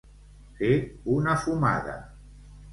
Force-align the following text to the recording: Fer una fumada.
Fer 0.61 0.71
una 1.17 1.37
fumada. 1.45 1.97